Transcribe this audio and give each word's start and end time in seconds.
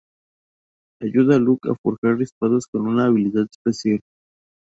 Ayuda 1.03 1.35
a 1.35 1.39
Luke 1.39 1.69
a 1.69 1.75
forjar 1.75 2.19
espadas 2.23 2.65
con 2.65 2.87
una 2.87 3.05
habilidad 3.05 3.45
especial. 3.47 4.01